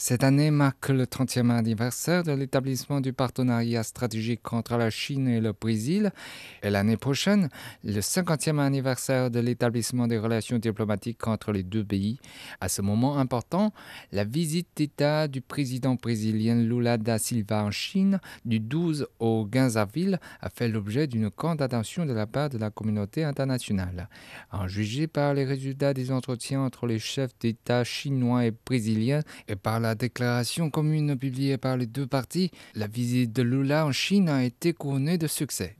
[0.00, 5.40] Cette année marque le 30e anniversaire de l'établissement du partenariat stratégique entre la Chine et
[5.40, 6.12] le Brésil
[6.62, 7.48] et l'année prochaine,
[7.82, 12.20] le 50e anniversaire de l'établissement des relations diplomatiques entre les deux pays.
[12.60, 13.72] À ce moment important,
[14.12, 19.78] la visite d'État du président brésilien Lula da Silva en Chine du 12 au 15
[19.78, 24.08] avril a fait l'objet d'une grande attention de la part de la communauté internationale.
[24.52, 29.56] En juger par les résultats des entretiens entre les chefs d'État chinois et brésiliens et
[29.56, 34.28] par la déclaration commune publiée par les deux parties, la visite de Lula en Chine
[34.28, 35.76] a été couronnée de succès.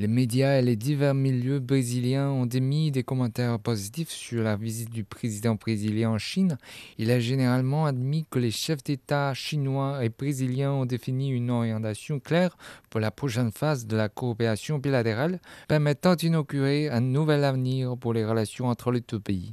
[0.00, 4.88] Les médias et les divers milieux brésiliens ont émis des commentaires positifs sur la visite
[4.88, 6.56] du président brésilien en Chine.
[6.96, 12.18] Il a généralement admis que les chefs d'État chinois et brésiliens ont défini une orientation
[12.18, 12.56] claire
[12.88, 18.24] pour la prochaine phase de la coopération bilatérale, permettant d'inaugurer un nouvel avenir pour les
[18.24, 19.52] relations entre les deux pays.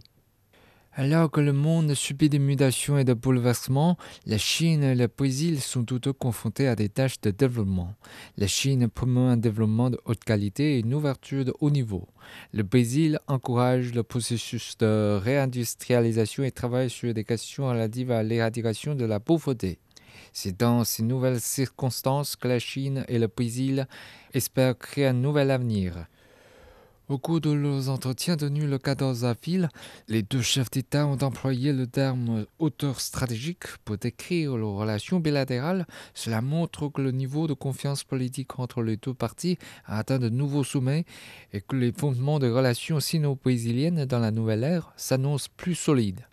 [0.99, 5.61] Alors que le monde subit des mutations et des bouleversements, la Chine et le Brésil
[5.61, 7.93] sont tous deux confrontés à des tâches de développement.
[8.35, 12.07] La Chine promeut un développement de haute qualité et une ouverture de haut niveau.
[12.51, 18.95] Le Brésil encourage le processus de réindustrialisation et travaille sur des questions relatives à l'éradication
[18.95, 19.77] de la pauvreté.
[20.33, 23.87] C'est dans ces nouvelles circonstances que la Chine et le Brésil
[24.33, 26.07] espèrent créer un nouvel avenir.
[27.09, 29.69] Au cours de leurs entretiens tenus le 14 avril,
[30.09, 35.87] les deux chefs d'État ont employé le terme hauteur stratégique pour décrire leurs relations bilatérales.
[36.13, 40.27] Cela montre que le niveau de confiance politique entre les deux parties a atteint de
[40.27, 41.05] nouveaux sommets
[41.53, 46.27] et que les fondements des relations sino-brésiliennes dans la nouvelle ère s'annoncent plus solides.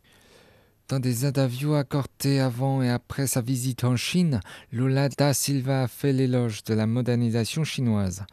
[0.86, 4.40] Dans des interviews accordées avant et après sa visite en Chine,
[4.70, 8.24] Lula da Silva a fait l'éloge de la modernisation chinoise.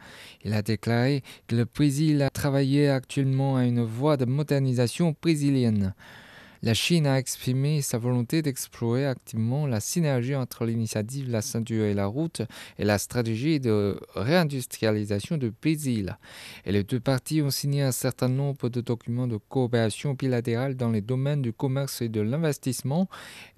[0.44, 5.94] Il a déclaré que le Brésil a travaillé actuellement à une voie de modernisation brésilienne.
[6.64, 11.92] La Chine a exprimé sa volonté d'explorer activement la synergie entre l'initiative La ceinture et
[11.92, 12.42] la route
[12.78, 16.16] et la stratégie de réindustrialisation du Brésil.
[16.64, 20.92] Et les deux parties ont signé un certain nombre de documents de coopération bilatérale dans
[20.92, 23.08] les domaines du commerce et de l'investissement,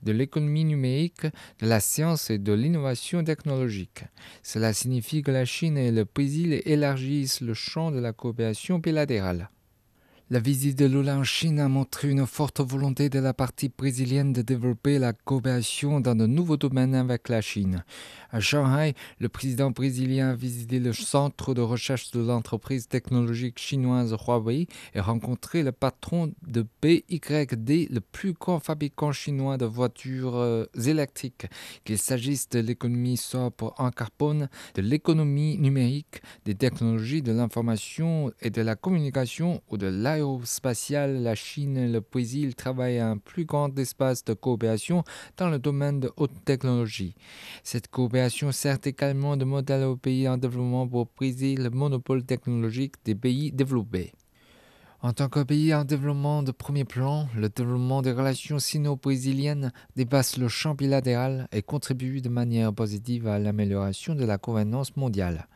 [0.03, 1.27] de l'économie numérique,
[1.61, 4.05] de la science et de l'innovation technologique.
[4.43, 9.51] Cela signifie que la Chine et le Brésil élargissent le champ de la coopération bilatérale.
[10.31, 14.33] La visite de Lula en Chine a montré une forte volonté de la partie brésilienne
[14.33, 17.85] de développer la coopération dans de nouveaux domaines avec la Chine.
[18.33, 24.17] À Shanghai, le président brésilien a visité le centre de recherche de l'entreprise technologique chinoise
[24.27, 30.65] Huawei et rencontré le patron de BYD, le plus grand fabricant chinois de voitures euh,
[30.87, 31.49] électriques,
[31.85, 38.49] qu'il s'agisse de l'économie sobre en carbone, de l'économie numérique, des technologies de l'information et
[38.49, 43.19] de la communication ou de la aérospatiale, la Chine et le Brésil travaillent à un
[43.19, 45.05] plus grand espace de coopération
[45.37, 47.15] dans le domaine de haute technologie.
[47.63, 52.95] Cette coopération sert également de modèle aux pays en développement pour briser le monopole technologique
[53.05, 54.13] des pays développés.
[55.03, 60.39] En tant que pays en développement de premier plan, le développement des relations sino-brésiliennes dépasse
[60.39, 65.47] le champ bilatéral et contribue de manière positive à l'amélioration de la gouvernance mondiale.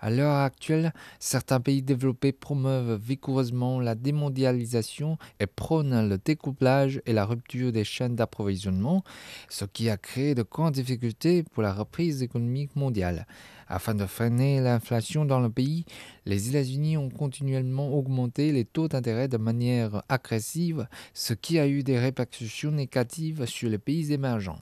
[0.00, 7.12] À l'heure actuelle, certains pays développés promeuvent vigoureusement la démondialisation et prônent le découplage et
[7.12, 9.04] la rupture des chaînes d'approvisionnement,
[9.48, 13.26] ce qui a créé de grandes difficultés pour la reprise économique mondiale.
[13.68, 15.84] Afin de freiner l'inflation dans le pays,
[16.24, 21.82] les États-Unis ont continuellement augmenté les taux d'intérêt de manière agressive, ce qui a eu
[21.82, 24.60] des répercussions négatives sur les pays émergents.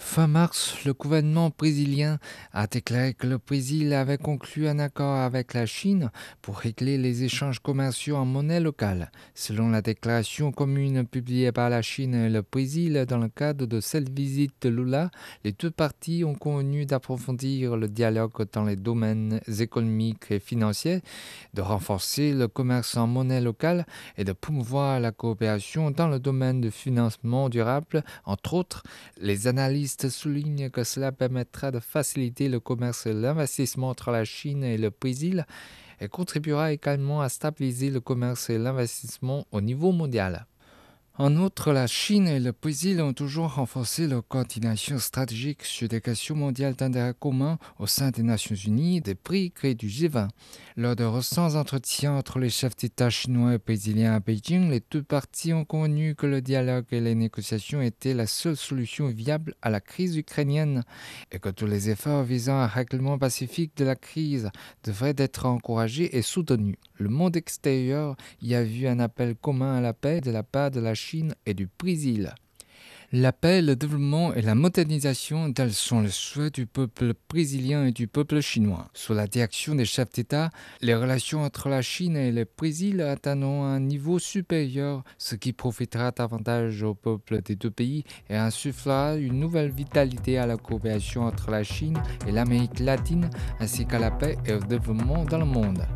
[0.00, 2.18] Fin mars, le gouvernement brésilien
[2.52, 6.10] a déclaré que le Brésil avait conclu un accord avec la Chine
[6.40, 9.10] pour régler les échanges commerciaux en monnaie locale.
[9.34, 13.80] Selon la déclaration commune publiée par la Chine et le Brésil dans le cadre de
[13.80, 15.10] cette visite de Lula,
[15.42, 21.02] les deux parties ont convenu d'approfondir le dialogue dans les domaines économiques et financiers,
[21.54, 23.84] de renforcer le commerce en monnaie locale
[24.16, 28.84] et de promouvoir la coopération dans le domaine du financement durable, entre autres
[29.20, 34.62] les analyses souligne que cela permettra de faciliter le commerce et l'investissement entre la Chine
[34.64, 35.46] et le Brésil
[36.00, 40.46] et contribuera également à stabiliser le commerce et l'investissement au niveau mondial.
[41.20, 46.00] En outre, la Chine et le Brésil ont toujours renforcé leur coordination stratégique sur des
[46.00, 50.28] questions mondiales d'intérêt commun au sein des Nations Unies, des prix et du G20.
[50.76, 55.02] Lors de récents entretiens entre les chefs d'État chinois et brésiliens à Beijing, les deux
[55.02, 59.70] parties ont convenu que le dialogue et les négociations étaient la seule solution viable à
[59.70, 60.84] la crise ukrainienne
[61.32, 64.50] et que tous les efforts visant un règlement pacifique de la crise
[64.84, 66.76] devraient être encouragés et soutenus.
[66.94, 70.70] Le monde extérieur y a vu un appel commun à la paix de la part
[70.70, 71.07] de la Chine
[71.46, 72.34] Et du Brésil.
[73.10, 77.92] La paix, le développement et la modernisation, tels sont les souhaits du peuple brésilien et
[77.92, 78.90] du peuple chinois.
[78.92, 80.50] Sous la direction des chefs d'État,
[80.82, 86.10] les relations entre la Chine et le Brésil atteindront un niveau supérieur, ce qui profitera
[86.10, 91.50] davantage au peuple des deux pays et insufflera une nouvelle vitalité à la coopération entre
[91.50, 93.30] la Chine et l'Amérique latine,
[93.60, 95.86] ainsi qu'à la paix et au développement dans le monde.